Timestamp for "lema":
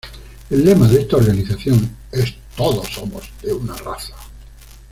0.65-0.87